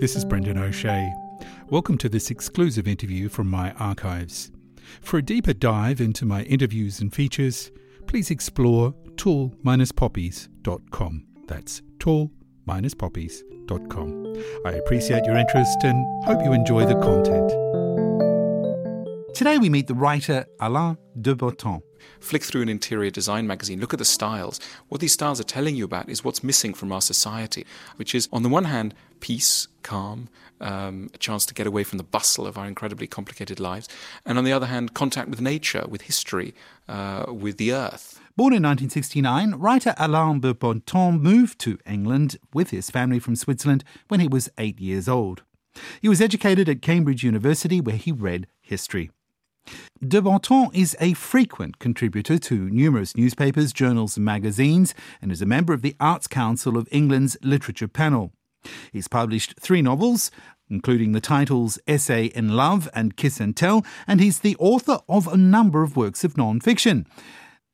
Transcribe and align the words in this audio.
This 0.00 0.16
is 0.16 0.24
Breandáin 0.24 0.56
O'Shea. 0.56 1.12
Welcome 1.68 1.98
to 1.98 2.08
this 2.08 2.30
exclusive 2.30 2.88
interview 2.88 3.28
from 3.28 3.50
my 3.50 3.72
archives. 3.72 4.50
For 5.02 5.18
a 5.18 5.22
deeper 5.22 5.52
dive 5.52 6.00
into 6.00 6.24
my 6.24 6.44
interviews 6.44 7.00
and 7.00 7.14
features, 7.14 7.70
please 8.06 8.30
explore 8.30 8.94
tall-poppies.com. 9.18 11.26
That's 11.46 11.82
tall-poppies.com. 11.98 14.42
I 14.64 14.70
appreciate 14.70 15.26
your 15.26 15.36
interest 15.36 15.84
and 15.84 16.24
hope 16.24 16.42
you 16.42 16.54
enjoy 16.54 16.86
the 16.86 16.94
content. 16.94 17.50
Today 19.34 19.58
we 19.58 19.68
meet 19.68 19.86
the 19.86 19.94
writer 19.94 20.46
Alain 20.60 20.96
de 21.20 21.36
Botton. 21.36 21.82
Flick 22.20 22.42
through 22.42 22.62
an 22.62 22.68
interior 22.68 23.10
design 23.10 23.46
magazine, 23.46 23.80
look 23.80 23.92
at 23.92 23.98
the 23.98 24.04
styles. 24.04 24.60
What 24.88 25.00
these 25.00 25.12
styles 25.12 25.40
are 25.40 25.44
telling 25.44 25.76
you 25.76 25.84
about 25.84 26.08
is 26.08 26.24
what's 26.24 26.44
missing 26.44 26.74
from 26.74 26.92
our 26.92 27.00
society, 27.00 27.66
which 27.96 28.14
is, 28.14 28.28
on 28.32 28.42
the 28.42 28.48
one 28.48 28.64
hand, 28.64 28.94
peace, 29.20 29.68
calm, 29.82 30.28
um, 30.60 31.10
a 31.14 31.18
chance 31.18 31.46
to 31.46 31.54
get 31.54 31.66
away 31.66 31.84
from 31.84 31.98
the 31.98 32.04
bustle 32.04 32.46
of 32.46 32.58
our 32.58 32.66
incredibly 32.66 33.06
complicated 33.06 33.60
lives, 33.60 33.88
and 34.26 34.38
on 34.38 34.44
the 34.44 34.52
other 34.52 34.66
hand, 34.66 34.94
contact 34.94 35.28
with 35.28 35.40
nature, 35.40 35.84
with 35.88 36.02
history, 36.02 36.54
uh, 36.88 37.26
with 37.28 37.56
the 37.56 37.72
earth. 37.72 38.20
Born 38.36 38.52
in 38.52 38.62
1969, 38.62 39.56
writer 39.56 39.94
Alain 39.98 40.40
de 40.40 40.54
Botton 40.54 41.20
moved 41.20 41.58
to 41.60 41.78
England 41.86 42.38
with 42.54 42.70
his 42.70 42.90
family 42.90 43.18
from 43.18 43.36
Switzerland 43.36 43.84
when 44.08 44.20
he 44.20 44.28
was 44.28 44.48
eight 44.56 44.80
years 44.80 45.08
old. 45.08 45.42
He 46.00 46.08
was 46.08 46.20
educated 46.20 46.68
at 46.68 46.82
Cambridge 46.82 47.22
University, 47.22 47.80
where 47.80 47.96
he 47.96 48.12
read 48.12 48.46
history. 48.60 49.10
De 50.06 50.22
Botton 50.22 50.70
is 50.72 50.96
a 50.98 51.12
frequent 51.12 51.78
contributor 51.78 52.38
to 52.38 52.70
numerous 52.70 53.16
newspapers, 53.16 53.72
journals, 53.72 54.16
and 54.16 54.24
magazines, 54.24 54.94
and 55.20 55.30
is 55.30 55.42
a 55.42 55.46
member 55.46 55.74
of 55.74 55.82
the 55.82 55.94
Arts 56.00 56.26
Council 56.26 56.78
of 56.78 56.88
England's 56.90 57.36
Literature 57.42 57.88
Panel. 57.88 58.32
He's 58.92 59.08
published 59.08 59.60
three 59.60 59.82
novels, 59.82 60.30
including 60.70 61.12
the 61.12 61.20
titles 61.20 61.78
Essay 61.86 62.26
in 62.26 62.56
Love 62.56 62.88
and 62.94 63.16
Kiss 63.16 63.40
and 63.40 63.56
Tell, 63.56 63.84
and 64.06 64.20
he's 64.20 64.40
the 64.40 64.56
author 64.58 65.00
of 65.08 65.26
a 65.26 65.36
number 65.36 65.82
of 65.82 65.96
works 65.96 66.24
of 66.24 66.36
non 66.36 66.60
fiction. 66.60 67.06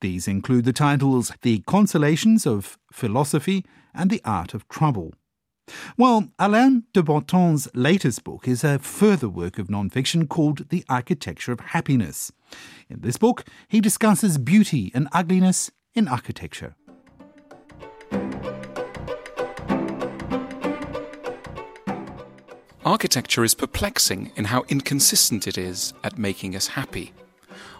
These 0.01 0.27
include 0.27 0.65
the 0.65 0.73
titles 0.73 1.31
The 1.41 1.59
Consolations 1.59 2.45
of 2.45 2.77
Philosophy 2.91 3.65
and 3.93 4.09
The 4.09 4.21
Art 4.23 4.53
of 4.53 4.67
Travel. 4.67 5.13
Well, 5.97 6.29
Alain 6.39 6.83
de 6.93 7.03
Botton's 7.03 7.67
latest 7.73 8.23
book 8.23 8.47
is 8.47 8.63
a 8.63 8.79
further 8.79 9.29
work 9.29 9.57
of 9.57 9.69
non-fiction 9.69 10.27
called 10.27 10.69
The 10.69 10.85
Architecture 10.89 11.51
of 11.51 11.59
Happiness. 11.59 12.31
In 12.89 13.01
this 13.01 13.17
book, 13.17 13.45
he 13.67 13.81
discusses 13.81 14.37
beauty 14.37 14.91
and 14.93 15.07
ugliness 15.11 15.71
in 15.93 16.07
architecture. 16.07 16.75
Architecture 22.85 23.43
is 23.43 23.53
perplexing 23.53 24.31
in 24.37 24.45
how 24.45 24.63
inconsistent 24.69 25.45
it 25.45 25.57
is 25.57 25.93
at 26.05 26.17
making 26.17 26.55
us 26.55 26.67
happy. 26.67 27.11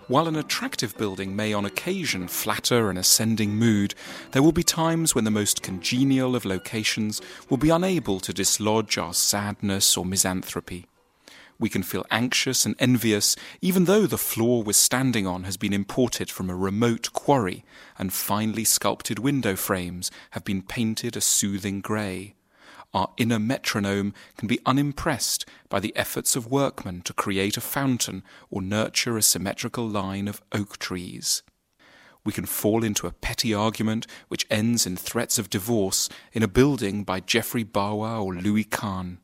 While 0.08 0.30
an 0.30 0.38
attractive 0.38 0.98
building 0.98 1.36
may 1.36 1.52
on 1.52 1.66
occasion 1.66 2.30
flatter 2.30 2.90
an 2.90 2.96
ascending 2.96 3.56
mood, 3.56 3.94
there 4.32 4.42
will 4.42 4.54
be 4.54 4.64
times 4.64 5.14
when 5.14 5.26
the 5.26 5.32
most 5.32 5.62
congenial 5.62 6.34
of 6.34 6.46
locations 6.46 7.22
will 7.50 7.58
be 7.58 7.70
unable 7.70 8.22
to 8.22 8.34
dislodge 8.34 8.98
our 8.98 9.14
sadness 9.14 9.98
or 9.98 10.06
misanthropy. 10.06 10.88
We 11.60 11.68
can 11.68 11.84
feel 11.84 12.06
anxious 12.10 12.66
and 12.66 12.76
envious 12.80 13.36
even 13.60 13.84
though 13.84 14.08
the 14.08 14.18
floor 14.18 14.64
we're 14.64 14.72
standing 14.72 15.28
on 15.28 15.44
has 15.44 15.58
been 15.58 15.74
imported 15.74 16.32
from 16.32 16.50
a 16.50 16.56
remote 16.56 17.12
quarry 17.12 17.66
and 18.00 18.14
finely 18.14 18.64
sculpted 18.64 19.20
window 19.20 19.58
frames 19.58 20.10
have 20.32 20.46
been 20.46 20.62
painted 20.62 21.18
a 21.18 21.22
soothing 21.22 21.82
grey 21.82 22.37
our 22.94 23.12
inner 23.18 23.40
metronome 23.40 24.14
can 24.38 24.48
be 24.48 24.60
unimpressed 24.66 25.46
by 25.70 25.80
the 25.80 25.96
efforts 25.96 26.36
of 26.36 26.48
workmen 26.52 27.02
to 27.02 27.14
create 27.14 27.58
a 27.58 27.62
fountain 27.62 28.24
or 28.50 28.62
nurture 28.62 29.18
a 29.18 29.22
symmetrical 29.22 29.88
line 29.88 30.28
of 30.28 30.42
oak 30.52 30.78
trees. 30.78 31.44
We 32.24 32.34
can 32.34 32.46
fall 32.46 32.84
into 32.84 33.08
a 33.08 33.14
petty 33.14 33.54
argument 33.54 34.06
which 34.28 34.46
ends 34.50 34.86
in 34.86 34.98
threats 34.98 35.40
of 35.40 35.50
divorce 35.50 36.10
in 36.34 36.44
a 36.44 36.48
building 36.48 37.04
by 37.04 37.22
Geoffrey 37.22 37.64
Bawa 37.64 38.22
or 38.22 38.34
Louis 38.36 38.66
Kahn. 38.66 39.20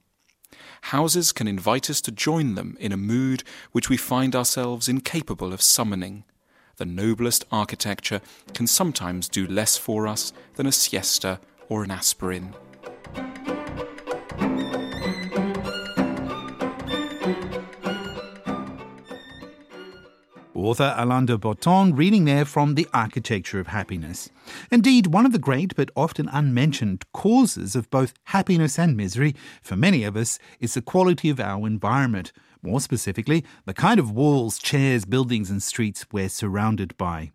Houses 0.83 1.31
can 1.31 1.47
invite 1.47 1.89
us 1.89 2.01
to 2.01 2.11
join 2.11 2.55
them 2.55 2.77
in 2.79 2.91
a 2.91 2.97
mood 2.97 3.43
which 3.71 3.89
we 3.89 3.97
find 3.97 4.35
ourselves 4.35 4.87
incapable 4.87 5.51
of 5.51 5.61
summoning. 5.61 6.23
The 6.77 6.85
noblest 6.85 7.45
architecture 7.51 8.21
can 8.53 8.67
sometimes 8.67 9.29
do 9.29 9.47
less 9.47 9.77
for 9.77 10.07
us 10.07 10.33
than 10.55 10.65
a 10.65 10.71
siesta 10.71 11.39
or 11.69 11.83
an 11.83 11.91
aspirin. 11.91 12.53
Author 20.73 20.95
Alain 20.97 21.27
de 21.27 21.37
Botton 21.37 21.93
reading 21.93 22.25
there 22.25 22.45
from 22.45 22.73
The 22.73 22.87
Architecture 22.93 23.59
of 23.59 23.67
Happiness. 23.67 24.29
Indeed, 24.71 25.07
one 25.07 25.23
of 25.23 25.31
the 25.31 25.37
great 25.37 25.75
but 25.75 25.91
often 25.95 26.27
unmentioned 26.29 27.05
causes 27.11 27.75
of 27.75 27.91
both 27.91 28.15
happiness 28.23 28.79
and 28.79 28.97
misery 28.97 29.35
for 29.61 29.75
many 29.75 30.03
of 30.03 30.17
us 30.17 30.39
is 30.59 30.73
the 30.73 30.81
quality 30.81 31.29
of 31.29 31.39
our 31.39 31.67
environment. 31.67 32.31
More 32.63 32.79
specifically, 32.79 33.43
the 33.65 33.75
kind 33.75 33.99
of 33.99 34.09
walls, 34.09 34.57
chairs, 34.57 35.05
buildings, 35.05 35.51
and 35.51 35.61
streets 35.61 36.07
we're 36.11 36.27
surrounded 36.27 36.97
by. 36.97 37.33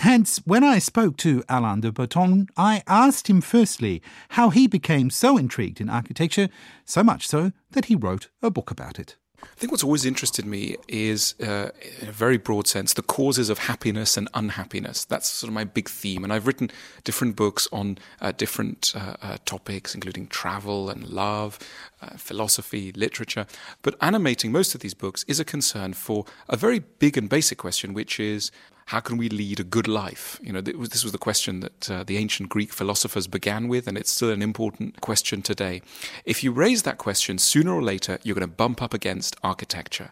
Hence, 0.00 0.42
when 0.44 0.62
I 0.62 0.78
spoke 0.78 1.16
to 1.18 1.42
Alain 1.48 1.80
de 1.80 1.90
Botton, 1.90 2.48
I 2.54 2.82
asked 2.86 3.30
him 3.30 3.40
firstly 3.40 4.02
how 4.30 4.50
he 4.50 4.66
became 4.66 5.08
so 5.08 5.38
intrigued 5.38 5.80
in 5.80 5.88
architecture, 5.88 6.50
so 6.84 7.02
much 7.02 7.26
so 7.26 7.52
that 7.70 7.86
he 7.86 7.94
wrote 7.94 8.28
a 8.42 8.50
book 8.50 8.70
about 8.70 8.98
it. 8.98 9.16
I 9.42 9.46
think 9.56 9.72
what's 9.72 9.84
always 9.84 10.04
interested 10.04 10.44
me 10.44 10.76
is, 10.86 11.34
uh, 11.40 11.70
in 12.02 12.08
a 12.08 12.12
very 12.12 12.36
broad 12.36 12.66
sense, 12.66 12.92
the 12.92 13.00
causes 13.00 13.48
of 13.48 13.58
happiness 13.58 14.18
and 14.18 14.28
unhappiness. 14.34 15.06
That's 15.06 15.28
sort 15.28 15.48
of 15.48 15.54
my 15.54 15.64
big 15.64 15.88
theme. 15.88 16.24
And 16.24 16.32
I've 16.32 16.46
written 16.46 16.70
different 17.04 17.36
books 17.36 17.66
on 17.72 17.96
uh, 18.20 18.32
different 18.32 18.92
uh, 18.94 19.16
uh 19.22 19.36
topics, 19.46 19.94
including 19.94 20.26
travel 20.26 20.90
and 20.90 21.08
love, 21.08 21.58
uh, 22.02 22.18
philosophy, 22.18 22.92
literature. 22.92 23.46
But 23.80 23.96
animating 24.02 24.52
most 24.52 24.74
of 24.74 24.82
these 24.82 24.94
books 24.94 25.24
is 25.26 25.40
a 25.40 25.44
concern 25.44 25.94
for 25.94 26.26
a 26.50 26.56
very 26.56 26.80
big 26.80 27.16
and 27.16 27.30
basic 27.30 27.56
question, 27.56 27.94
which 27.94 28.20
is 28.20 28.50
how 28.90 28.98
can 28.98 29.16
we 29.16 29.28
lead 29.28 29.60
a 29.60 29.62
good 29.76 29.86
life? 29.86 30.40
You 30.42 30.52
know, 30.52 30.60
this 30.60 31.04
was 31.04 31.12
the 31.12 31.26
question 31.28 31.60
that 31.60 31.88
uh, 31.88 32.02
the 32.02 32.16
ancient 32.16 32.48
Greek 32.48 32.72
philosophers 32.72 33.28
began 33.28 33.68
with, 33.68 33.86
and 33.86 33.96
it's 33.96 34.10
still 34.10 34.30
an 34.30 34.42
important 34.42 35.00
question 35.00 35.42
today. 35.42 35.80
If 36.24 36.42
you 36.42 36.50
raise 36.50 36.82
that 36.82 36.98
question, 36.98 37.38
sooner 37.38 37.72
or 37.72 37.82
later, 37.82 38.18
you're 38.24 38.34
going 38.34 38.50
to 38.50 38.52
bump 38.52 38.82
up 38.82 38.92
against 38.92 39.36
architecture 39.44 40.10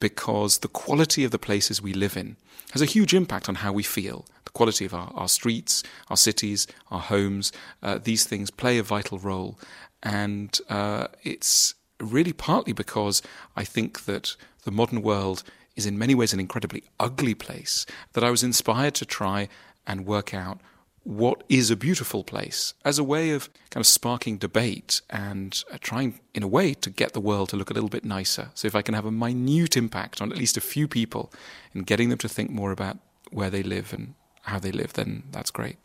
because 0.00 0.58
the 0.58 0.66
quality 0.66 1.22
of 1.22 1.30
the 1.30 1.38
places 1.38 1.80
we 1.80 1.92
live 1.92 2.16
in 2.16 2.36
has 2.72 2.82
a 2.82 2.92
huge 2.96 3.14
impact 3.14 3.48
on 3.48 3.54
how 3.56 3.72
we 3.72 3.84
feel. 3.84 4.26
The 4.44 4.50
quality 4.50 4.84
of 4.84 4.92
our, 4.92 5.12
our 5.14 5.28
streets, 5.28 5.84
our 6.10 6.16
cities, 6.16 6.66
our 6.90 6.98
homes, 6.98 7.52
uh, 7.80 8.00
these 8.02 8.24
things 8.24 8.50
play 8.50 8.76
a 8.78 8.82
vital 8.82 9.20
role. 9.20 9.56
And 10.02 10.58
uh, 10.68 11.06
it's 11.22 11.76
really 12.00 12.32
partly 12.32 12.72
because 12.72 13.22
I 13.54 13.62
think 13.62 14.06
that 14.06 14.34
the 14.64 14.72
modern 14.72 15.02
world 15.02 15.44
is 15.76 15.86
in 15.86 15.98
many 15.98 16.14
ways 16.14 16.32
an 16.32 16.40
incredibly 16.40 16.82
ugly 16.98 17.34
place, 17.34 17.86
that 18.14 18.24
I 18.24 18.30
was 18.30 18.42
inspired 18.42 18.94
to 18.96 19.04
try 19.04 19.48
and 19.86 20.06
work 20.06 20.34
out 20.34 20.60
what 21.04 21.44
is 21.48 21.70
a 21.70 21.76
beautiful 21.76 22.24
place 22.24 22.74
as 22.84 22.98
a 22.98 23.04
way 23.04 23.30
of 23.30 23.48
kind 23.70 23.80
of 23.80 23.86
sparking 23.86 24.38
debate 24.38 25.02
and 25.08 25.62
uh, 25.70 25.78
trying, 25.80 26.18
in 26.34 26.42
a 26.42 26.48
way, 26.48 26.74
to 26.74 26.90
get 26.90 27.12
the 27.12 27.20
world 27.20 27.48
to 27.50 27.56
look 27.56 27.70
a 27.70 27.72
little 27.72 27.88
bit 27.88 28.04
nicer. 28.04 28.50
So, 28.54 28.66
if 28.66 28.74
I 28.74 28.82
can 28.82 28.94
have 28.94 29.04
a 29.04 29.12
minute 29.12 29.76
impact 29.76 30.20
on 30.20 30.32
at 30.32 30.38
least 30.38 30.56
a 30.56 30.60
few 30.60 30.88
people 30.88 31.32
and 31.72 31.86
getting 31.86 32.08
them 32.08 32.18
to 32.18 32.28
think 32.28 32.50
more 32.50 32.72
about 32.72 32.98
where 33.30 33.50
they 33.50 33.62
live 33.62 33.92
and 33.92 34.14
how 34.42 34.58
they 34.58 34.72
live, 34.72 34.94
then 34.94 35.22
that's 35.30 35.52
great. 35.52 35.76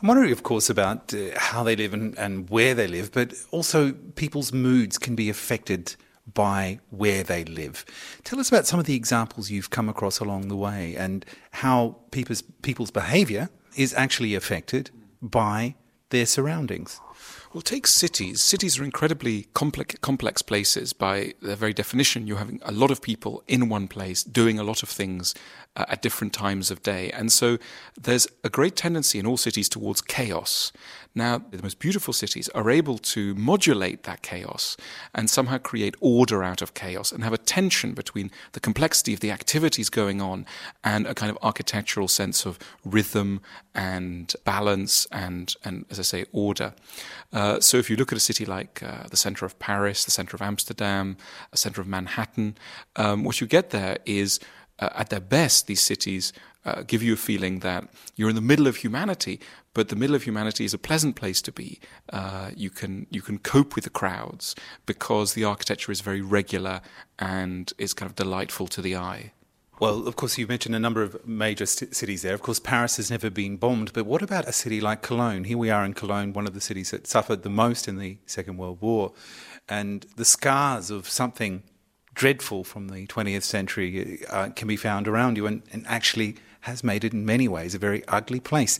I'm 0.00 0.06
wondering, 0.08 0.32
of 0.32 0.44
course, 0.44 0.70
about 0.70 1.12
uh, 1.12 1.36
how 1.36 1.62
they 1.62 1.76
live 1.76 1.92
and, 1.92 2.16
and 2.18 2.48
where 2.48 2.74
they 2.74 2.86
live, 2.86 3.12
but 3.12 3.34
also 3.50 3.92
people's 4.14 4.50
moods 4.50 4.96
can 4.96 5.14
be 5.14 5.28
affected 5.28 5.94
by 6.34 6.80
where 6.90 7.22
they 7.22 7.44
live. 7.44 7.84
Tell 8.24 8.40
us 8.40 8.48
about 8.48 8.66
some 8.66 8.80
of 8.80 8.86
the 8.86 8.96
examples 8.96 9.50
you've 9.50 9.70
come 9.70 9.88
across 9.88 10.20
along 10.20 10.48
the 10.48 10.56
way 10.56 10.94
and 10.96 11.24
how 11.52 11.96
people's, 12.10 12.42
people's 12.62 12.90
behaviour 12.90 13.48
is 13.76 13.94
actually 13.94 14.34
affected 14.34 14.90
by 15.22 15.74
their 16.10 16.26
surroundings. 16.26 17.00
Well, 17.52 17.62
take 17.62 17.88
cities. 17.88 18.40
Cities 18.40 18.78
are 18.78 18.84
incredibly 18.84 19.48
complex, 19.54 19.96
complex 20.00 20.40
places 20.40 20.92
by 20.92 21.34
their 21.42 21.56
very 21.56 21.72
definition. 21.72 22.28
You're 22.28 22.38
having 22.38 22.60
a 22.62 22.70
lot 22.70 22.92
of 22.92 23.02
people 23.02 23.42
in 23.48 23.68
one 23.68 23.88
place 23.88 24.22
doing 24.22 24.60
a 24.60 24.62
lot 24.62 24.84
of 24.84 24.88
things 24.88 25.34
uh, 25.74 25.84
at 25.88 26.00
different 26.00 26.32
times 26.32 26.70
of 26.70 26.82
day. 26.82 27.10
And 27.10 27.32
so 27.32 27.58
there's 28.00 28.28
a 28.44 28.48
great 28.48 28.76
tendency 28.76 29.18
in 29.18 29.26
all 29.26 29.36
cities 29.36 29.68
towards 29.68 30.00
chaos. 30.00 30.72
Now, 31.14 31.38
the 31.38 31.62
most 31.62 31.80
beautiful 31.80 32.14
cities 32.14 32.48
are 32.50 32.70
able 32.70 32.98
to 32.98 33.34
modulate 33.34 34.04
that 34.04 34.22
chaos 34.22 34.76
and 35.12 35.28
somehow 35.28 35.58
create 35.58 35.96
order 36.00 36.44
out 36.44 36.62
of 36.62 36.74
chaos 36.74 37.10
and 37.10 37.24
have 37.24 37.32
a 37.32 37.38
tension 37.38 37.94
between 37.94 38.30
the 38.52 38.60
complexity 38.60 39.12
of 39.12 39.20
the 39.20 39.32
activities 39.32 39.90
going 39.90 40.20
on 40.20 40.46
and 40.84 41.06
a 41.06 41.14
kind 41.14 41.30
of 41.30 41.38
architectural 41.42 42.06
sense 42.06 42.46
of 42.46 42.60
rhythm 42.84 43.40
and 43.74 44.34
balance 44.44 45.06
and, 45.10 45.54
and 45.64 45.84
as 45.90 45.98
I 45.98 46.02
say, 46.02 46.26
order. 46.32 46.74
Uh, 47.32 47.60
so 47.60 47.76
if 47.76 47.88
you 47.90 47.96
look 47.96 48.12
at 48.12 48.18
a 48.18 48.20
city 48.20 48.44
like 48.44 48.82
uh, 48.82 49.04
the 49.10 49.16
center 49.16 49.44
of 49.44 49.58
Paris, 49.58 50.04
the 50.04 50.10
center 50.10 50.36
of 50.36 50.42
Amsterdam, 50.42 51.16
the 51.50 51.56
center 51.56 51.80
of 51.80 51.86
Manhattan, 51.86 52.56
um, 52.96 53.24
what 53.24 53.40
you 53.40 53.46
get 53.46 53.70
there 53.70 53.98
is, 54.06 54.40
uh, 54.78 54.88
at 54.94 55.10
their 55.10 55.20
best, 55.20 55.66
these 55.66 55.80
cities 55.80 56.32
uh, 56.64 56.82
give 56.86 57.02
you 57.02 57.14
a 57.14 57.16
feeling 57.16 57.60
that 57.60 57.88
you're 58.16 58.28
in 58.28 58.34
the 58.34 58.40
middle 58.40 58.66
of 58.66 58.76
humanity, 58.76 59.40
but 59.72 59.88
the 59.88 59.96
middle 59.96 60.16
of 60.16 60.24
humanity 60.24 60.64
is 60.64 60.74
a 60.74 60.78
pleasant 60.78 61.16
place 61.16 61.40
to 61.42 61.52
be. 61.52 61.78
Uh, 62.12 62.50
you 62.56 62.70
can 62.70 63.06
you 63.10 63.22
can 63.22 63.38
cope 63.38 63.74
with 63.74 63.84
the 63.84 63.90
crowds 63.90 64.54
because 64.86 65.34
the 65.34 65.44
architecture 65.44 65.92
is 65.92 66.00
very 66.00 66.20
regular 66.20 66.80
and 67.18 67.72
is 67.78 67.94
kind 67.94 68.10
of 68.10 68.16
delightful 68.16 68.66
to 68.68 68.82
the 68.82 68.96
eye. 68.96 69.32
Well, 69.80 70.06
of 70.06 70.14
course, 70.14 70.36
you've 70.36 70.50
mentioned 70.50 70.74
a 70.74 70.78
number 70.78 71.02
of 71.02 71.26
major 71.26 71.64
st- 71.64 71.96
cities 71.96 72.20
there. 72.20 72.34
Of 72.34 72.42
course, 72.42 72.60
Paris 72.60 72.98
has 72.98 73.10
never 73.10 73.30
been 73.30 73.56
bombed, 73.56 73.94
but 73.94 74.04
what 74.04 74.20
about 74.20 74.46
a 74.46 74.52
city 74.52 74.78
like 74.78 75.00
Cologne? 75.00 75.44
Here 75.44 75.56
we 75.56 75.70
are 75.70 75.86
in 75.86 75.94
Cologne, 75.94 76.34
one 76.34 76.46
of 76.46 76.52
the 76.52 76.60
cities 76.60 76.90
that 76.90 77.06
suffered 77.06 77.44
the 77.44 77.48
most 77.48 77.88
in 77.88 77.96
the 77.96 78.18
Second 78.26 78.58
World 78.58 78.82
War, 78.82 79.14
and 79.70 80.04
the 80.16 80.26
scars 80.26 80.90
of 80.90 81.08
something 81.08 81.62
dreadful 82.12 82.62
from 82.62 82.88
the 82.88 83.06
20th 83.06 83.42
century 83.42 84.22
uh, 84.28 84.50
can 84.50 84.68
be 84.68 84.76
found 84.76 85.08
around 85.08 85.38
you, 85.38 85.46
and, 85.46 85.62
and 85.72 85.86
actually 85.86 86.36
has 86.60 86.84
made 86.84 87.02
it 87.02 87.14
in 87.14 87.24
many 87.24 87.48
ways 87.48 87.74
a 87.74 87.78
very 87.78 88.06
ugly 88.06 88.38
place. 88.38 88.78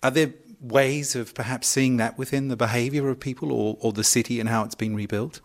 Are 0.00 0.12
there 0.12 0.32
ways 0.60 1.16
of 1.16 1.34
perhaps 1.34 1.66
seeing 1.66 1.96
that 1.96 2.16
within 2.16 2.46
the 2.46 2.56
behaviour 2.56 3.08
of 3.08 3.18
people 3.18 3.50
or, 3.50 3.76
or 3.80 3.92
the 3.92 4.04
city 4.04 4.38
and 4.38 4.48
how 4.48 4.62
it's 4.62 4.76
been 4.76 4.94
rebuilt? 4.94 5.40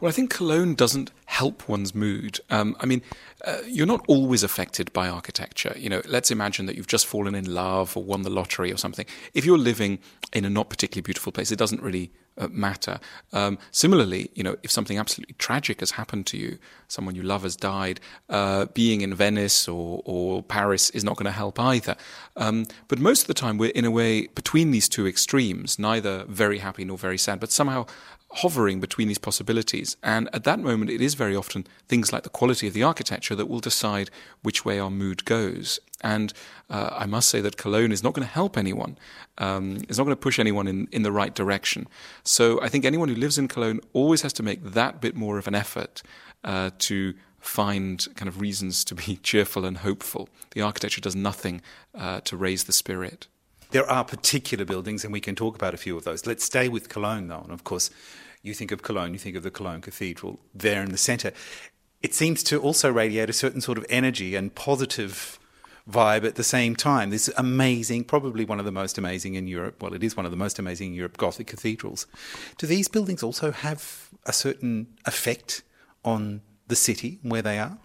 Well, 0.00 0.08
I 0.08 0.12
think 0.12 0.30
Cologne 0.30 0.74
doesn't 0.74 1.10
help 1.26 1.68
one's 1.68 1.94
mood. 1.94 2.40
Um, 2.48 2.74
I 2.80 2.86
mean, 2.86 3.02
uh, 3.44 3.58
you're 3.66 3.86
not 3.86 4.02
always 4.08 4.42
affected 4.42 4.90
by 4.94 5.08
architecture. 5.08 5.74
You 5.76 5.90
know, 5.90 6.00
let's 6.08 6.30
imagine 6.30 6.64
that 6.66 6.76
you've 6.76 6.86
just 6.86 7.06
fallen 7.06 7.34
in 7.34 7.52
love 7.52 7.96
or 7.96 8.02
won 8.02 8.22
the 8.22 8.30
lottery 8.30 8.72
or 8.72 8.78
something. 8.78 9.04
If 9.34 9.44
you're 9.44 9.58
living 9.58 9.98
in 10.32 10.46
a 10.46 10.50
not 10.50 10.70
particularly 10.70 11.02
beautiful 11.02 11.32
place, 11.32 11.52
it 11.52 11.58
doesn't 11.58 11.82
really 11.82 12.10
uh, 12.38 12.48
matter. 12.48 12.98
Um, 13.34 13.58
similarly, 13.72 14.30
you 14.34 14.42
know, 14.42 14.56
if 14.62 14.70
something 14.70 14.98
absolutely 14.98 15.34
tragic 15.38 15.80
has 15.80 15.92
happened 15.92 16.26
to 16.28 16.38
you, 16.38 16.58
someone 16.88 17.14
you 17.14 17.22
love 17.22 17.42
has 17.42 17.54
died, 17.54 18.00
uh, 18.30 18.66
being 18.66 19.02
in 19.02 19.14
Venice 19.14 19.68
or, 19.68 20.00
or 20.06 20.42
Paris 20.42 20.88
is 20.90 21.04
not 21.04 21.16
going 21.16 21.26
to 21.26 21.30
help 21.30 21.60
either. 21.60 21.94
Um, 22.36 22.64
but 22.88 22.98
most 22.98 23.22
of 23.22 23.26
the 23.26 23.34
time, 23.34 23.58
we're 23.58 23.70
in 23.70 23.84
a 23.84 23.90
way 23.90 24.28
between 24.28 24.70
these 24.70 24.88
two 24.88 25.06
extremes, 25.06 25.78
neither 25.78 26.24
very 26.24 26.58
happy 26.58 26.86
nor 26.86 26.96
very 26.96 27.18
sad, 27.18 27.38
but 27.38 27.52
somehow 27.52 27.86
hovering 28.32 28.80
between 28.80 29.08
these 29.08 29.18
possibilities. 29.18 29.96
And 30.02 30.28
at 30.32 30.44
that 30.44 30.60
moment, 30.60 30.90
it 30.90 31.00
is 31.00 31.14
very 31.14 31.34
often 31.34 31.66
things 31.88 32.12
like 32.12 32.22
the 32.22 32.28
quality 32.28 32.68
of 32.68 32.74
the 32.74 32.82
architecture 32.82 33.34
that 33.34 33.46
will 33.46 33.60
decide 33.60 34.10
which 34.42 34.64
way 34.64 34.78
our 34.78 34.90
mood 34.90 35.24
goes. 35.24 35.80
And 36.00 36.32
uh, 36.68 36.90
I 36.92 37.06
must 37.06 37.28
say 37.28 37.40
that 37.40 37.56
Cologne 37.56 37.92
is 37.92 38.02
not 38.02 38.14
going 38.14 38.26
to 38.26 38.32
help 38.32 38.56
anyone. 38.56 38.96
Um, 39.38 39.78
it's 39.88 39.98
not 39.98 40.04
going 40.04 40.16
to 40.16 40.20
push 40.20 40.38
anyone 40.38 40.68
in, 40.68 40.88
in 40.92 41.02
the 41.02 41.12
right 41.12 41.34
direction. 41.34 41.88
So 42.22 42.60
I 42.62 42.68
think 42.68 42.84
anyone 42.84 43.08
who 43.08 43.16
lives 43.16 43.36
in 43.36 43.48
Cologne 43.48 43.80
always 43.92 44.22
has 44.22 44.32
to 44.34 44.42
make 44.42 44.62
that 44.62 45.00
bit 45.00 45.16
more 45.16 45.36
of 45.38 45.48
an 45.48 45.54
effort 45.54 46.02
uh, 46.44 46.70
to 46.78 47.14
find 47.40 48.06
kind 48.14 48.28
of 48.28 48.40
reasons 48.40 48.84
to 48.84 48.94
be 48.94 49.16
cheerful 49.22 49.64
and 49.64 49.78
hopeful. 49.78 50.28
The 50.52 50.62
architecture 50.62 51.00
does 51.00 51.16
nothing 51.16 51.62
uh, 51.94 52.20
to 52.20 52.36
raise 52.36 52.64
the 52.64 52.72
spirit. 52.72 53.26
There 53.70 53.88
are 53.88 54.04
particular 54.04 54.64
buildings, 54.64 55.04
and 55.04 55.12
we 55.12 55.20
can 55.20 55.36
talk 55.36 55.54
about 55.54 55.74
a 55.74 55.76
few 55.76 55.96
of 55.96 56.04
those. 56.04 56.26
Let's 56.26 56.44
stay 56.44 56.68
with 56.68 56.88
Cologne, 56.88 57.28
though. 57.28 57.42
And 57.42 57.52
of 57.52 57.64
course, 57.64 57.90
you 58.42 58.54
think 58.54 58.72
of 58.72 58.82
Cologne, 58.82 59.12
you 59.12 59.18
think 59.18 59.36
of 59.36 59.42
the 59.42 59.50
Cologne 59.50 59.80
Cathedral 59.80 60.40
there 60.54 60.82
in 60.82 60.90
the 60.90 60.98
centre. 60.98 61.32
It 62.02 62.14
seems 62.14 62.42
to 62.44 62.58
also 62.58 62.90
radiate 62.90 63.30
a 63.30 63.34
certain 63.34 63.60
sort 63.60 63.78
of 63.78 63.86
energy 63.88 64.34
and 64.34 64.54
positive 64.54 65.38
vibe 65.88 66.24
at 66.24 66.34
the 66.36 66.44
same 66.44 66.74
time. 66.74 67.10
This 67.10 67.30
amazing, 67.36 68.04
probably 68.04 68.44
one 68.44 68.58
of 68.58 68.64
the 68.64 68.72
most 68.72 68.98
amazing 68.98 69.34
in 69.34 69.46
Europe, 69.46 69.82
well, 69.82 69.94
it 69.94 70.02
is 70.02 70.16
one 70.16 70.24
of 70.24 70.32
the 70.32 70.36
most 70.36 70.58
amazing 70.58 70.88
in 70.88 70.94
Europe, 70.94 71.16
Gothic 71.16 71.46
cathedrals. 71.46 72.06
Do 72.58 72.66
these 72.66 72.88
buildings 72.88 73.22
also 73.22 73.52
have 73.52 74.08
a 74.26 74.32
certain 74.32 74.88
effect 75.04 75.62
on 76.04 76.42
the 76.68 76.76
city 76.76 77.18
where 77.22 77.42
they 77.42 77.58
are? 77.58 77.78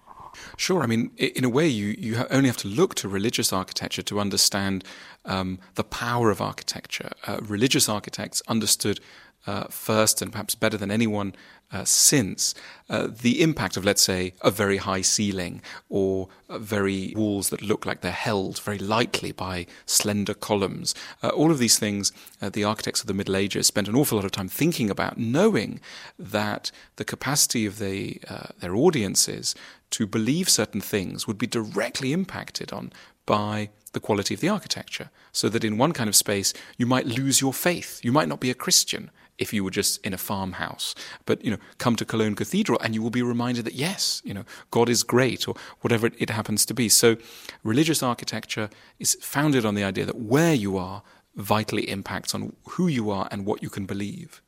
Sure. 0.57 0.83
I 0.83 0.87
mean, 0.87 1.11
in 1.17 1.43
a 1.43 1.49
way, 1.49 1.67
you, 1.67 1.95
you 1.97 2.25
only 2.29 2.47
have 2.47 2.57
to 2.57 2.67
look 2.67 2.95
to 2.95 3.07
religious 3.07 3.51
architecture 3.53 4.01
to 4.03 4.19
understand 4.19 4.83
um, 5.25 5.59
the 5.75 5.83
power 5.83 6.31
of 6.31 6.41
architecture. 6.41 7.11
Uh, 7.27 7.39
religious 7.41 7.89
architects 7.89 8.41
understood 8.47 8.99
uh, 9.47 9.65
first 9.65 10.21
and 10.21 10.31
perhaps 10.31 10.55
better 10.55 10.77
than 10.77 10.91
anyone 10.91 11.35
uh, 11.71 11.83
since 11.83 12.53
uh, 12.89 13.07
the 13.07 13.41
impact 13.41 13.75
of, 13.75 13.83
let's 13.83 14.01
say, 14.01 14.33
a 14.41 14.51
very 14.51 14.77
high 14.77 15.01
ceiling 15.01 15.61
or 15.89 16.29
uh, 16.47 16.57
very 16.57 17.13
walls 17.15 17.49
that 17.49 17.61
look 17.61 17.85
like 17.85 18.01
they're 18.01 18.11
held 18.11 18.59
very 18.61 18.77
lightly 18.77 19.31
by 19.31 19.65
slender 19.85 20.33
columns. 20.33 20.93
Uh, 21.23 21.29
all 21.29 21.51
of 21.51 21.59
these 21.59 21.79
things, 21.79 22.11
uh, 22.41 22.49
the 22.49 22.63
architects 22.63 23.01
of 23.01 23.07
the 23.07 23.13
Middle 23.13 23.35
Ages 23.35 23.67
spent 23.67 23.87
an 23.87 23.95
awful 23.95 24.17
lot 24.17 24.25
of 24.25 24.31
time 24.31 24.47
thinking 24.47 24.89
about, 24.89 25.17
knowing 25.17 25.79
that 26.17 26.71
the 26.95 27.05
capacity 27.05 27.65
of 27.65 27.79
the, 27.79 28.21
their 28.59 28.75
audiences 28.75 29.55
to 29.95 30.05
believe 30.05 30.49
certain 30.49 30.81
things 30.81 31.25
would 31.25 31.37
be 31.37 31.47
directly 31.47 32.11
impacted 32.11 32.73
on 32.73 32.91
by 33.25 33.69
the 33.93 33.99
quality 34.01 34.33
of 34.33 34.41
the 34.41 34.49
architecture. 34.49 35.09
So 35.31 35.47
that 35.47 35.63
in 35.63 35.77
one 35.77 35.93
kind 35.93 36.09
of 36.09 36.17
space, 36.17 36.53
you 36.77 36.85
might 36.85 37.05
lose 37.07 37.39
your 37.39 37.53
faith. 37.53 38.01
You 38.03 38.11
might 38.11 38.27
not 38.27 38.41
be 38.41 38.51
a 38.51 38.53
Christian 38.53 39.09
if 39.37 39.53
you 39.53 39.63
were 39.63 39.71
just 39.71 40.05
in 40.05 40.13
a 40.13 40.17
farmhouse. 40.17 40.95
But, 41.25 41.45
you 41.45 41.51
know, 41.51 41.59
come 41.77 41.95
to 41.95 42.03
Cologne 42.03 42.35
Cathedral 42.35 42.77
and 42.81 42.93
you 42.93 43.01
will 43.01 43.09
be 43.09 43.21
reminded 43.21 43.63
that, 43.63 43.75
yes, 43.75 44.21
you 44.25 44.33
know, 44.33 44.43
God 44.69 44.89
is 44.89 45.01
great 45.03 45.47
or 45.47 45.55
whatever 45.79 46.07
it 46.17 46.29
happens 46.29 46.65
to 46.65 46.73
be. 46.73 46.89
So 46.89 47.15
religious 47.63 48.03
architecture 48.03 48.69
is 48.99 49.17
founded 49.21 49.65
on 49.65 49.75
the 49.75 49.83
idea 49.85 50.05
that 50.05 50.19
where 50.19 50.53
you 50.53 50.77
are 50.77 51.03
vitally 51.37 51.89
impacts 51.89 52.35
on 52.35 52.53
who 52.71 52.87
you 52.87 53.09
are 53.09 53.29
and 53.31 53.45
what 53.45 53.63
you 53.63 53.69
can 53.69 53.85
believe. 53.85 54.41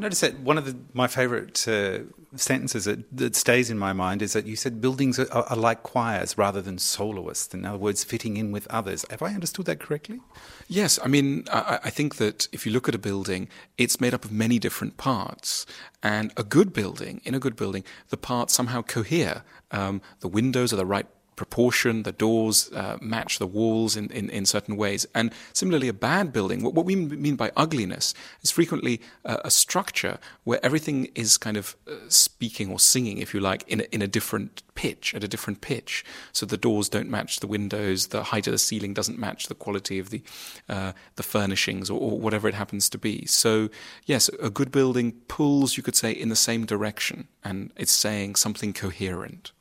I 0.00 0.04
noticed 0.04 0.22
that 0.22 0.40
one 0.40 0.56
of 0.56 0.64
the, 0.64 0.74
my 0.94 1.08
favourite 1.08 1.68
uh, 1.68 1.98
sentences 2.34 2.86
that, 2.86 3.04
that, 3.14 3.36
stays 3.36 3.68
in 3.68 3.78
my 3.78 3.92
mind 3.92 4.22
is 4.22 4.32
that 4.32 4.46
you 4.46 4.56
said 4.56 4.80
buildings 4.80 5.18
are, 5.18 5.30
are, 5.30 5.56
like 5.56 5.82
choirs 5.82 6.38
rather 6.38 6.62
than 6.62 6.78
soloists. 6.78 7.52
In 7.52 7.66
other 7.66 7.76
words, 7.76 8.02
fitting 8.02 8.38
in 8.38 8.50
with 8.50 8.66
others. 8.68 9.04
Have 9.10 9.20
I 9.20 9.34
understood 9.34 9.66
that 9.66 9.78
correctly? 9.78 10.20
Yes. 10.68 10.98
I 11.04 11.08
mean, 11.08 11.44
I, 11.52 11.80
I 11.84 11.90
think 11.90 12.16
that 12.16 12.48
if 12.50 12.64
you 12.64 12.72
look 12.72 12.88
at 12.88 12.94
a 12.94 12.98
building, 12.98 13.50
it's 13.76 14.00
made 14.00 14.14
up 14.14 14.24
of 14.24 14.32
many 14.32 14.58
different 14.58 14.96
parts. 14.96 15.66
And 16.02 16.32
a 16.34 16.44
good 16.44 16.72
building, 16.72 17.20
in 17.24 17.34
a 17.34 17.38
good 17.38 17.54
building, 17.54 17.84
the 18.08 18.16
parts 18.16 18.54
somehow 18.54 18.80
cohere. 18.80 19.44
Um, 19.70 20.00
the 20.20 20.28
windows 20.28 20.72
are 20.72 20.76
the 20.76 20.86
right 20.86 21.06
proportion, 21.40 22.02
the 22.02 22.12
doors 22.12 22.70
uh, 22.74 22.98
match 23.00 23.38
the 23.38 23.46
walls 23.46 23.96
in, 23.96 24.10
in, 24.10 24.28
in, 24.28 24.44
certain 24.44 24.76
ways. 24.76 25.06
And 25.14 25.32
similarly, 25.54 25.88
a 25.88 25.94
bad 25.94 26.34
building, 26.34 26.62
what, 26.62 26.74
what 26.74 26.84
we 26.84 26.94
mean 26.94 27.34
by 27.34 27.50
ugliness, 27.56 28.12
is 28.42 28.50
frequently 28.50 29.00
uh, 29.24 29.38
a 29.42 29.50
structure 29.50 30.18
where 30.44 30.60
everything 30.62 31.08
is 31.14 31.38
kind 31.38 31.56
of 31.56 31.76
uh, 31.88 31.94
speaking 32.08 32.70
or 32.70 32.78
singing, 32.78 33.16
if 33.16 33.32
you 33.32 33.40
like, 33.40 33.62
in 33.66 33.80
a, 33.80 33.84
in 33.84 34.02
a 34.02 34.06
different 34.06 34.62
pitch, 34.74 35.14
at 35.14 35.24
a 35.24 35.28
different 35.28 35.62
pitch. 35.62 36.04
So 36.30 36.44
the 36.44 36.58
doors 36.58 36.90
don't 36.90 37.08
match 37.08 37.40
the 37.40 37.46
windows, 37.46 38.08
the 38.08 38.24
height 38.24 38.46
of 38.46 38.52
the 38.52 38.58
ceiling 38.58 38.92
doesn't 38.92 39.18
match 39.18 39.46
the 39.46 39.54
quality 39.54 39.98
of 39.98 40.10
the, 40.10 40.22
uh, 40.68 40.92
the 41.16 41.22
furnishings 41.22 41.88
or, 41.88 41.98
or 41.98 42.18
whatever 42.18 42.48
it 42.48 42.54
happens 42.54 42.90
to 42.90 42.98
be. 42.98 43.24
So, 43.24 43.70
yes, 44.04 44.28
a 44.42 44.50
good 44.50 44.70
building 44.70 45.12
pulls, 45.26 45.78
you 45.78 45.82
could 45.82 45.96
say, 45.96 46.12
in 46.12 46.28
the 46.28 46.36
same 46.36 46.66
direction 46.66 47.28
and 47.42 47.72
it's 47.76 47.92
saying 47.92 48.36
something 48.36 48.74
coherent. 48.74 49.52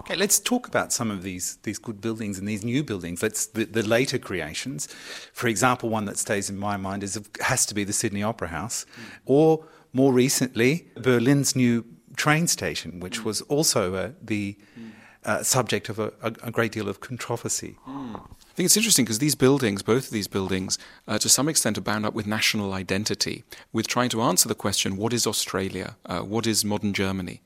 Okay, 0.00 0.16
let's 0.16 0.40
talk 0.40 0.66
about 0.66 0.92
some 0.92 1.10
of 1.10 1.22
these 1.22 1.56
these 1.62 1.78
good 1.78 2.00
buildings 2.00 2.38
and 2.38 2.48
these 2.48 2.64
new 2.64 2.82
buildings. 2.82 3.22
Let's 3.22 3.46
the, 3.46 3.64
the 3.64 3.82
later 3.82 4.18
creations. 4.18 4.86
For 5.32 5.46
example, 5.46 5.88
one 5.88 6.06
that 6.06 6.18
stays 6.18 6.50
in 6.50 6.58
my 6.58 6.76
mind 6.76 7.02
is 7.02 7.20
has 7.40 7.66
to 7.66 7.74
be 7.74 7.84
the 7.84 7.92
Sydney 7.92 8.22
Opera 8.22 8.48
House, 8.48 8.84
mm. 8.84 9.18
or 9.26 9.64
more 9.92 10.12
recently 10.12 10.88
Berlin's 10.96 11.54
new 11.54 11.84
train 12.16 12.46
station, 12.46 13.00
which 13.00 13.20
mm. 13.20 13.24
was 13.24 13.42
also 13.42 13.94
uh, 13.94 14.10
the 14.22 14.56
mm. 14.78 14.90
Uh, 15.24 15.42
subject 15.42 15.88
of 15.88 15.98
a, 15.98 16.12
a, 16.22 16.32
a, 16.42 16.50
great 16.50 16.72
deal 16.72 16.88
of 16.88 17.00
controversy. 17.00 17.76
I 17.86 18.54
think 18.54 18.66
it's 18.66 18.76
interesting 18.76 19.04
because 19.04 19.18
these 19.18 19.34
buildings, 19.34 19.82
both 19.82 20.06
of 20.06 20.10
these 20.10 20.28
buildings, 20.28 20.78
uh, 21.06 21.18
to 21.18 21.28
some 21.28 21.48
extent 21.48 21.76
are 21.76 21.82
bound 21.82 22.06
up 22.06 22.14
with 22.14 22.26
national 22.26 22.72
identity, 22.72 23.44
with 23.72 23.86
trying 23.86 24.08
to 24.10 24.22
answer 24.22 24.48
the 24.48 24.54
question 24.54 24.96
what 24.96 25.12
is 25.12 25.26
Australia? 25.26 25.96
Uh, 26.06 26.20
what 26.20 26.46
is 26.46 26.64
modern 26.64 26.94
Germany? 26.94 27.42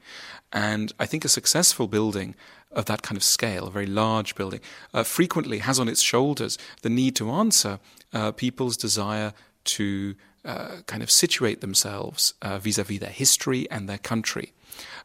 And 0.53 0.93
I 1.01 1.07
think 1.07 1.25
a 1.25 1.29
successful 1.29 1.89
building 1.89 2.37
of 2.71 2.85
that 2.87 3.03
kind 3.03 3.17
of 3.17 3.25
scale, 3.25 3.67
a 3.67 3.71
very 3.71 3.87
large 3.87 4.35
building, 4.35 4.61
uh, 4.93 5.03
frequently 5.03 5.59
has 5.59 5.81
on 5.81 5.89
its 5.89 6.01
shoulders 6.01 6.59
the 6.83 6.91
need 6.91 7.17
to 7.17 7.31
answer 7.31 7.81
uh, 8.13 8.31
people's 8.33 8.77
desire 8.77 9.33
to 9.65 10.15
uh, 10.45 10.83
kind 10.87 11.03
of 11.03 11.11
situate 11.11 11.61
themselves 11.61 12.35
vis 12.61 12.79
a 12.79 12.85
vis 12.85 13.01
their 13.01 13.11
history 13.11 13.71
and 13.71 13.89
their 13.89 13.99
country. 13.99 14.53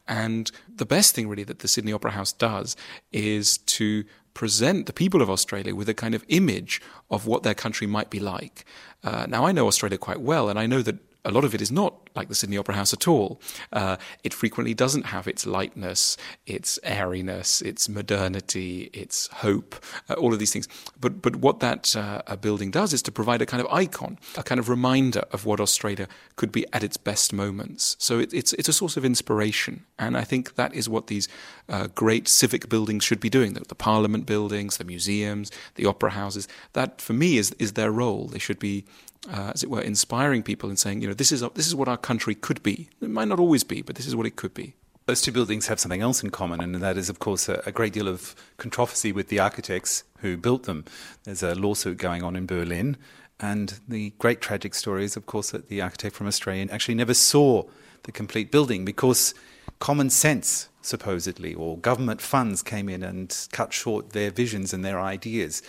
And 0.06 0.50
the 0.68 0.86
best 0.86 1.14
thing, 1.14 1.28
really, 1.28 1.44
that 1.44 1.60
the 1.60 1.68
Sydney 1.68 1.92
Opera 1.92 2.10
House 2.10 2.32
does 2.32 2.76
is 3.12 3.58
to 3.58 4.04
present 4.34 4.86
the 4.86 4.92
people 4.92 5.22
of 5.22 5.30
Australia 5.30 5.74
with 5.74 5.88
a 5.88 5.94
kind 5.94 6.14
of 6.14 6.24
image 6.28 6.80
of 7.10 7.26
what 7.26 7.42
their 7.42 7.54
country 7.54 7.86
might 7.86 8.10
be 8.10 8.20
like. 8.20 8.64
Uh, 9.04 9.26
now, 9.28 9.44
I 9.44 9.52
know 9.52 9.66
Australia 9.66 9.98
quite 9.98 10.20
well, 10.20 10.48
and 10.48 10.58
I 10.58 10.66
know 10.66 10.82
that 10.82 10.96
a 11.24 11.30
lot 11.30 11.44
of 11.44 11.54
it 11.54 11.60
is 11.60 11.70
not 11.70 12.09
like 12.14 12.28
the 12.28 12.34
Sydney 12.34 12.58
Opera 12.58 12.74
House 12.74 12.92
at 12.92 13.06
all. 13.08 13.40
Uh, 13.72 13.96
it 14.24 14.34
frequently 14.34 14.74
doesn't 14.74 15.06
have 15.06 15.28
its 15.28 15.46
lightness, 15.46 16.16
its 16.46 16.78
airiness, 16.82 17.62
its 17.62 17.88
modernity, 17.88 18.90
its 18.92 19.28
hope, 19.28 19.74
uh, 20.08 20.14
all 20.14 20.32
of 20.32 20.38
these 20.38 20.52
things. 20.52 20.68
But 21.00 21.22
but 21.22 21.36
what 21.36 21.60
that 21.60 21.94
uh, 21.96 22.36
building 22.36 22.70
does 22.70 22.92
is 22.92 23.02
to 23.02 23.12
provide 23.12 23.42
a 23.42 23.46
kind 23.46 23.62
of 23.62 23.72
icon, 23.72 24.18
a 24.36 24.42
kind 24.42 24.58
of 24.58 24.68
reminder 24.68 25.24
of 25.32 25.44
what 25.44 25.60
Australia 25.60 26.08
could 26.36 26.52
be 26.52 26.66
at 26.72 26.82
its 26.82 26.96
best 26.96 27.32
moments. 27.32 27.96
So 27.98 28.18
it, 28.18 28.32
it's 28.32 28.52
it's 28.54 28.68
a 28.68 28.72
source 28.72 28.96
of 28.96 29.04
inspiration, 29.04 29.84
and 29.98 30.16
I 30.16 30.24
think 30.24 30.54
that 30.54 30.74
is 30.74 30.88
what 30.88 31.06
these 31.06 31.28
uh, 31.68 31.88
great 31.94 32.28
civic 32.28 32.68
buildings 32.68 33.04
should 33.04 33.20
be 33.20 33.30
doing. 33.30 33.54
The, 33.54 33.60
the 33.60 33.74
Parliament 33.74 34.26
buildings, 34.26 34.76
the 34.76 34.84
museums, 34.84 35.50
the 35.74 35.86
opera 35.86 36.10
houses. 36.10 36.48
That 36.72 37.00
for 37.00 37.12
me 37.12 37.38
is 37.38 37.52
is 37.58 37.72
their 37.72 37.90
role. 37.90 38.26
They 38.26 38.38
should 38.38 38.58
be 38.58 38.84
uh, 39.28 39.52
as 39.54 39.62
it 39.62 39.70
were, 39.70 39.80
inspiring 39.82 40.42
people 40.42 40.68
and 40.68 40.78
saying, 40.78 41.02
you 41.02 41.08
know, 41.08 41.14
this 41.14 41.32
is 41.32 41.42
this 41.54 41.66
is 41.66 41.74
what 41.74 41.88
our 41.88 41.98
country 42.02 42.34
could 42.34 42.62
be. 42.62 42.88
It 43.00 43.10
might 43.10 43.28
not 43.28 43.40
always 43.40 43.64
be, 43.64 43.82
but 43.82 43.96
this 43.96 44.06
is 44.06 44.16
what 44.16 44.26
it 44.26 44.36
could 44.36 44.54
be. 44.54 44.74
Those 45.06 45.22
two 45.22 45.32
buildings 45.32 45.66
have 45.66 45.80
something 45.80 46.02
else 46.02 46.22
in 46.22 46.30
common, 46.30 46.60
and 46.60 46.74
that 46.76 46.96
is, 46.96 47.08
of 47.08 47.18
course, 47.18 47.48
a, 47.48 47.62
a, 47.66 47.72
great 47.72 47.92
deal 47.92 48.06
of 48.06 48.36
controversy 48.58 49.10
with 49.10 49.28
the 49.28 49.40
architects 49.40 50.04
who 50.18 50.36
built 50.36 50.64
them. 50.64 50.84
There's 51.24 51.42
a 51.42 51.54
lawsuit 51.54 51.98
going 51.98 52.22
on 52.22 52.36
in 52.36 52.46
Berlin, 52.46 52.96
and 53.40 53.80
the 53.88 54.10
great 54.18 54.40
tragic 54.40 54.74
story 54.74 55.04
is, 55.04 55.16
of 55.16 55.26
course, 55.26 55.50
that 55.50 55.68
the 55.68 55.80
architect 55.80 56.14
from 56.14 56.26
Australia 56.26 56.68
actually 56.70 56.94
never 56.94 57.14
saw 57.14 57.64
the 58.04 58.12
complete 58.12 58.52
building 58.52 58.84
because 58.84 59.34
common 59.78 60.10
sense, 60.10 60.68
supposedly, 60.82 61.54
or 61.54 61.78
government 61.78 62.20
funds 62.20 62.62
came 62.62 62.88
in 62.88 63.02
and 63.02 63.48
cut 63.50 63.72
short 63.72 64.10
their 64.10 64.30
visions 64.30 64.72
and 64.72 64.84
their 64.84 65.00
ideas. 65.00 65.62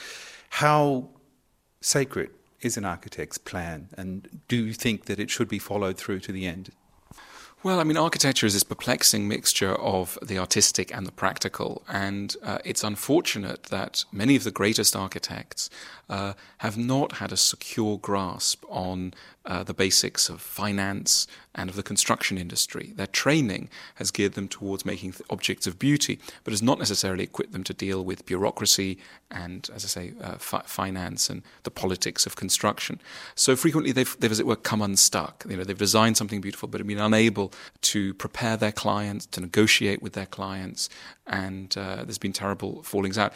How 0.50 1.10
sacred 1.80 2.30
is 2.62 2.77
an 2.77 2.86
architect's 2.86 3.38
plan, 3.38 3.89
and 3.98 4.41
do 4.48 4.65
you 4.65 4.74
think 4.74 5.06
that 5.06 5.20
it 5.20 5.30
should 5.30 5.48
be 5.48 5.60
followed 5.60 5.98
through 5.98 6.20
to 6.22 6.32
the 6.32 6.46
end? 6.46 6.72
Well, 7.63 7.80
I 7.80 7.84
mean, 7.84 7.96
architecture 7.96 8.48
is 8.48 8.53
this 8.53 8.63
perplexing 8.63 9.27
mixture 9.27 9.75
of 9.75 10.18
the 10.20 10.39
artistic 10.39 10.91
and 10.96 11.06
the 11.06 11.12
practical, 11.12 11.84
and 11.88 12.36
uh, 12.41 12.58
it's 12.65 12.84
unfortunate 12.84 13.65
that 13.65 14.03
many 14.12 14.36
of 14.36 14.44
the 14.44 14.50
greatest 14.50 14.96
architects 14.96 15.70
uh, 16.10 16.34
have 16.58 16.75
not 16.75 17.18
had 17.18 17.32
a 17.32 17.38
secure 17.38 18.00
grasp 18.00 18.65
on 18.68 19.13
uh, 19.46 19.62
the 19.62 19.75
basics 19.75 20.27
of 20.27 20.41
finance 20.41 21.27
and 21.53 21.70
of 21.70 21.75
the 21.75 21.84
construction 21.84 22.38
industry. 22.38 22.93
Their 22.96 23.08
training 23.08 23.70
has 23.96 24.12
geared 24.12 24.34
them 24.34 24.48
towards 24.48 24.86
making 24.86 25.15
objects 25.29 25.67
of 25.67 25.77
beauty, 25.77 26.20
but 26.43 26.51
has 26.51 26.62
not 26.62 26.79
necessarily 26.79 27.24
equipped 27.24 27.51
them 27.51 27.63
to 27.65 27.74
deal 27.74 28.03
with 28.03 28.25
bureaucracy 28.25 28.98
and, 29.29 29.70
as 29.74 29.84
I 29.84 29.88
say, 29.88 30.13
uh, 30.22 30.36
fi- 30.36 30.63
finance 30.65 31.29
and 31.29 31.41
the 31.63 31.72
politics 31.72 32.25
of 32.25 32.36
construction. 32.36 33.00
So 33.36 33.55
frequently 33.55 33.91
they've, 33.91 34.15
they've, 34.20 34.31
as 34.31 34.39
it 34.39 34.46
were, 34.46 34.55
come 34.55 34.81
unstuck. 34.81 35.46
You 35.48 35.58
know, 35.58 35.63
they've 35.63 35.77
designed 35.77 36.17
something 36.17 36.41
beautiful, 36.41 36.67
but 36.67 36.79
have 36.79 36.88
been 36.88 37.00
unable 37.00 37.51
to 37.81 38.13
prepare 38.15 38.58
their 38.58 38.72
clients, 38.72 39.25
to 39.27 39.41
negotiate 39.41 40.01
with 40.01 40.13
their 40.13 40.25
clients, 40.25 40.89
and 41.27 41.77
uh, 41.77 42.03
there's 42.03 42.17
been 42.17 42.34
terrible 42.34 42.84
fallings 42.84 43.17
out. 43.17 43.34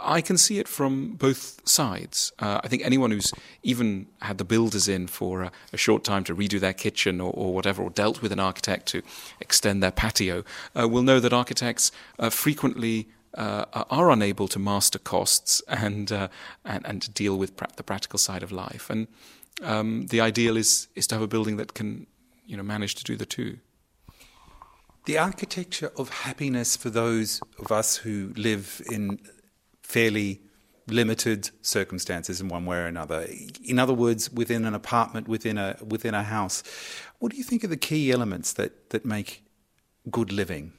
I 0.00 0.20
can 0.20 0.36
see 0.36 0.58
it 0.58 0.68
from 0.68 1.12
both 1.12 1.66
sides. 1.66 2.32
Uh, 2.38 2.60
I 2.62 2.68
think 2.68 2.84
anyone 2.84 3.10
who's 3.10 3.32
even 3.62 4.06
had 4.20 4.38
the 4.38 4.44
builders 4.44 4.88
in 4.88 5.06
for 5.06 5.42
a, 5.42 5.52
a 5.72 5.76
short 5.76 6.04
time 6.04 6.24
to 6.24 6.34
redo 6.34 6.60
their 6.60 6.72
kitchen 6.72 7.20
or, 7.20 7.32
or, 7.32 7.49
whatever, 7.52 7.82
or 7.82 7.90
dealt 7.90 8.22
with 8.22 8.32
an 8.32 8.40
architect 8.40 8.86
to 8.86 9.02
extend 9.40 9.82
their 9.82 9.90
patio, 9.90 10.44
uh, 10.78 10.88
will 10.88 11.02
know 11.02 11.20
that 11.20 11.32
architects 11.32 11.92
uh, 12.18 12.30
frequently. 12.30 13.08
Uh, 13.32 13.64
are 13.90 14.10
unable 14.10 14.48
to 14.48 14.58
master 14.58 14.98
costs 14.98 15.62
and 15.68 16.10
uh, 16.10 16.26
and 16.64 16.84
and 16.84 17.00
to 17.00 17.08
deal 17.12 17.38
with 17.38 17.56
pra- 17.56 17.68
the 17.76 17.82
practical 17.84 18.18
side 18.18 18.42
of 18.42 18.50
life, 18.50 18.90
and 18.90 19.06
um, 19.62 20.06
the 20.08 20.20
ideal 20.20 20.56
is 20.56 20.88
is 20.96 21.06
to 21.06 21.14
have 21.14 21.22
a 21.22 21.28
building 21.28 21.56
that 21.56 21.72
can, 21.72 22.08
you 22.44 22.56
know, 22.56 22.64
manage 22.64 22.96
to 22.96 23.04
do 23.04 23.14
the 23.14 23.24
two 23.24 23.58
the 25.04 25.18
architecture 25.18 25.90
of 25.96 26.08
happiness 26.08 26.76
for 26.76 26.90
those 26.90 27.40
of 27.58 27.72
us 27.72 27.96
who 27.96 28.32
live 28.36 28.82
in 28.90 29.18
fairly 29.82 30.40
limited 30.90 31.50
circumstances 31.62 32.40
in 32.40 32.48
one 32.48 32.66
way 32.66 32.78
or 32.78 32.86
another. 32.86 33.26
In 33.64 33.78
other 33.78 33.94
words, 33.94 34.30
within 34.30 34.64
an 34.64 34.74
apartment, 34.74 35.28
within 35.28 35.58
a 35.58 35.76
within 35.86 36.14
a 36.14 36.22
house. 36.22 36.62
What 37.18 37.32
do 37.32 37.38
you 37.38 37.44
think 37.44 37.64
are 37.64 37.68
the 37.68 37.76
key 37.76 38.10
elements 38.10 38.52
that, 38.54 38.90
that 38.90 39.04
make 39.04 39.42
good 40.10 40.32
living? 40.32 40.72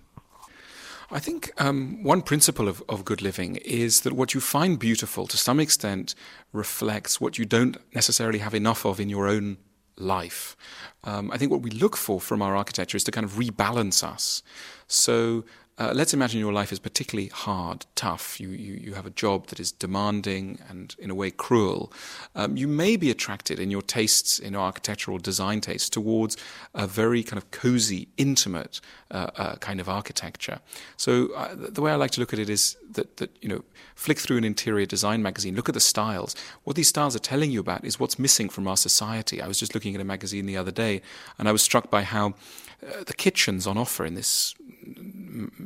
I 1.14 1.20
think 1.20 1.52
um, 1.58 2.04
one 2.04 2.22
principle 2.22 2.70
of, 2.70 2.82
of 2.88 3.04
good 3.04 3.22
living 3.22 3.58
is 3.58 4.02
that 4.02 4.14
what 4.14 4.34
you 4.34 4.40
find 4.40 4.80
beautiful 4.80 5.28
to 5.28 5.38
some 5.38 5.60
extent 5.60 6.16
reflects 6.54 7.20
what 7.20 7.38
you 7.38 7.46
don't 7.46 7.78
necessarily 7.94 8.40
have 8.40 8.54
enough 8.54 8.86
of 8.86 9.00
in 9.00 9.10
your 9.10 9.28
own 9.28 9.58
life. 9.98 10.56
Um, 11.04 11.30
I 11.32 11.38
think 11.38 11.52
what 11.52 11.62
we 11.62 11.70
look 11.70 11.98
for 11.98 12.22
from 12.22 12.42
our 12.42 12.56
architecture 12.56 12.96
is 12.96 13.04
to 13.04 13.12
kind 13.12 13.26
of 13.26 13.34
rebalance 13.34 14.04
us. 14.04 14.42
So 14.88 15.44
uh, 15.78 15.92
let's 15.96 16.14
imagine 16.14 16.40
your 16.40 16.54
life 16.54 16.72
is 16.72 16.80
particularly 16.80 17.30
hard, 17.30 17.86
tough. 17.96 18.40
You, 18.40 18.50
you, 18.50 18.74
you 18.74 18.94
have 18.94 19.06
a 19.06 19.10
job 19.10 19.48
that 19.48 19.60
is 19.60 19.72
demanding 19.72 20.60
and, 20.70 20.96
in 21.00 21.10
a 21.10 21.16
way, 21.16 21.32
cruel. 21.32 21.92
Um, 22.36 22.58
you 22.58 22.68
may 22.68 22.98
be 22.98 23.10
attracted 23.10 23.60
in 23.60 23.72
your 23.72 23.82
tastes, 23.82 24.38
in 24.38 24.54
your 24.54 24.62
architectural 24.62 25.18
design 25.18 25.62
tastes, 25.62 25.90
towards 25.90 26.38
a 26.76 26.86
very 26.86 27.24
kind 27.24 27.38
of 27.38 27.50
cozy, 27.52 28.10
intimate 28.18 28.80
uh, 29.10 29.32
uh, 29.36 29.56
kind 29.56 29.80
of 29.80 29.90
architecture. 29.90 30.60
So 30.98 31.34
uh, 31.34 31.56
the 31.56 31.82
way 31.82 31.92
I 31.92 31.96
like 31.96 32.12
to 32.12 32.20
look 32.20 32.34
at 32.34 32.40
it 32.40 32.50
is 32.50 32.78
that, 32.92 33.18
that, 33.18 33.36
you 33.42 33.50
know, 33.50 33.64
flick 33.96 34.20
through 34.20 34.38
an 34.38 34.44
interior 34.44 34.86
design 34.86 35.24
magazine, 35.24 35.56
look 35.56 35.70
at 35.70 35.74
the 35.74 35.80
styles. 35.80 36.36
What 36.64 36.76
these 36.76 36.90
styles 36.90 37.16
are 37.16 37.20
telling 37.20 37.50
you 37.50 37.60
about 37.60 37.86
is 37.86 38.00
what's 38.00 38.20
missing 38.20 38.50
from 38.50 38.68
our 38.68 38.78
society. 38.78 39.42
I 39.42 39.48
was 39.48 39.60
just 39.60 39.74
looking 39.74 39.96
at 39.96 40.02
a 40.02 40.06
magazine 40.06 40.46
the 40.46 40.58
other 40.58 40.72
day, 40.72 41.02
and 41.40 41.48
I 41.48 41.52
was 41.52 41.62
struck 41.62 41.90
by 41.90 42.04
how 42.04 42.34
uh, 42.86 43.04
the 43.06 43.14
kitchens 43.14 43.66
on 43.68 43.78
offer 43.78 44.06
in 44.06 44.16
this 44.16 44.56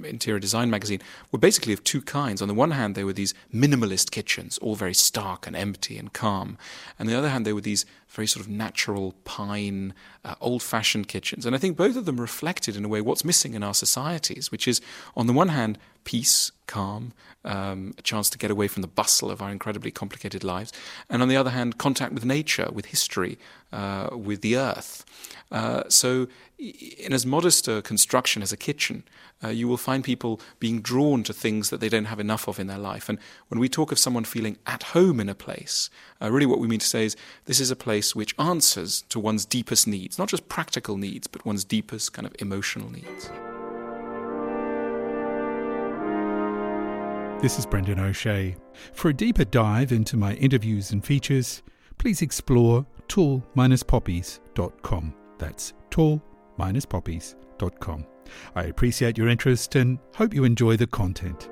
interior 0.03 0.39
design 0.39 0.69
magazine 0.69 1.01
were 1.31 1.39
basically 1.39 1.73
of 1.73 1.83
two 1.83 2.01
kinds. 2.01 2.41
On 2.41 2.47
the 2.47 2.53
one 2.53 2.71
hand, 2.71 2.95
there 2.95 3.05
were 3.05 3.13
these 3.13 3.33
minimalist 3.53 4.11
kitchens, 4.11 4.57
all 4.59 4.75
very 4.75 4.93
stark 4.93 5.47
and 5.47 5.55
empty 5.55 5.97
and 5.97 6.13
calm. 6.13 6.57
And 6.97 7.07
on 7.07 7.13
the 7.13 7.17
other 7.17 7.29
hand, 7.29 7.45
there 7.45 7.55
were 7.55 7.61
these 7.61 7.85
very 8.09 8.27
sort 8.27 8.45
of 8.45 8.51
natural 8.51 9.13
pine, 9.23 9.93
uh, 10.23 10.35
old 10.39 10.63
fashioned 10.63 11.07
kitchens. 11.07 11.45
And 11.45 11.55
I 11.55 11.59
think 11.59 11.77
both 11.77 11.95
of 11.95 12.05
them 12.05 12.19
reflected, 12.19 12.75
in 12.75 12.85
a 12.85 12.87
way, 12.87 13.01
what's 13.01 13.25
missing 13.25 13.53
in 13.53 13.63
our 13.63 13.73
societies, 13.73 14.51
which 14.51 14.67
is, 14.67 14.81
on 15.15 15.27
the 15.27 15.33
one 15.33 15.49
hand, 15.49 15.77
peace, 16.03 16.51
calm, 16.67 17.13
um, 17.43 17.93
a 17.97 18.01
chance 18.01 18.29
to 18.29 18.37
get 18.37 18.51
away 18.51 18.67
from 18.67 18.81
the 18.81 18.87
bustle 18.87 19.31
of 19.31 19.41
our 19.41 19.51
incredibly 19.51 19.91
complicated 19.91 20.43
lives. 20.43 20.71
And 21.09 21.21
on 21.21 21.27
the 21.27 21.37
other 21.37 21.51
hand, 21.51 21.77
contact 21.77 22.13
with 22.13 22.25
nature, 22.25 22.69
with 22.71 22.87
history, 22.87 23.37
uh, 23.71 24.09
with 24.11 24.41
the 24.41 24.57
earth. 24.57 25.05
Uh, 25.51 25.83
so, 25.89 26.27
in 26.57 27.11
as 27.11 27.25
modest 27.25 27.67
a 27.67 27.81
construction 27.81 28.41
as 28.41 28.53
a 28.53 28.57
kitchen, 28.57 29.03
uh, 29.43 29.49
you 29.49 29.67
will 29.67 29.77
find 29.77 30.03
people 30.03 30.39
being 30.59 30.81
drawn 30.81 31.23
to 31.23 31.33
things 31.33 31.69
that 31.69 31.79
they 31.79 31.89
don't 31.89 32.05
have 32.05 32.19
enough 32.19 32.47
of 32.47 32.59
in 32.59 32.67
their 32.67 32.77
life. 32.77 33.09
And 33.09 33.19
when 33.49 33.59
we 33.59 33.67
talk 33.67 33.91
of 33.91 33.99
someone 33.99 34.23
feeling 34.23 34.57
at 34.65 34.83
home 34.83 35.19
in 35.19 35.29
a 35.29 35.35
place, 35.35 35.89
uh, 36.21 36.31
really 36.31 36.45
what 36.45 36.59
we 36.59 36.67
mean 36.67 36.79
to 36.79 36.87
say 36.87 37.05
is 37.05 37.15
this 37.45 37.59
is 37.59 37.71
a 37.71 37.75
place 37.75 38.15
which 38.15 38.33
answers 38.39 39.01
to 39.09 39.19
one's 39.19 39.45
deepest 39.45 39.87
needs, 39.87 40.17
not 40.17 40.29
just 40.29 40.47
practical 40.47 40.97
needs, 40.97 41.27
but 41.27 41.45
one's 41.45 41.63
deepest 41.65 42.13
kind 42.13 42.25
of 42.25 42.33
emotional 42.39 42.89
needs. 42.89 43.29
This 47.41 47.59
is 47.59 47.65
Breandáin 47.65 47.99
O'Shea. 47.99 48.55
For 48.93 49.09
a 49.09 49.13
deeper 49.13 49.43
dive 49.45 49.91
into 49.91 50.17
my 50.17 50.33
interviews 50.35 50.91
and 50.91 51.03
features, 51.05 51.61
please 51.97 52.21
explore 52.21 52.85
tall-poppies.com. 53.07 55.13
That's 55.37 55.73
tall-poppies.com. 55.91 58.05
I 58.55 58.63
appreciate 58.63 59.17
your 59.17 59.27
interest 59.27 59.75
and 59.75 59.99
hope 60.15 60.33
you 60.33 60.45
enjoy 60.45 60.77
the 60.77 60.87
content. 60.87 61.49